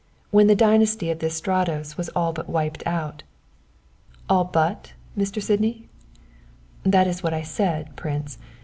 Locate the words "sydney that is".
5.43-7.21